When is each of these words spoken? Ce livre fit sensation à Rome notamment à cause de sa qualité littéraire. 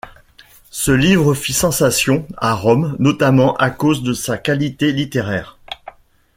Ce 0.71 0.89
livre 0.91 1.35
fit 1.35 1.53
sensation 1.53 2.25
à 2.37 2.55
Rome 2.55 2.95
notamment 2.97 3.55
à 3.57 3.69
cause 3.69 4.01
de 4.01 4.13
sa 4.13 4.35
qualité 4.39 4.91
littéraire. 4.93 5.59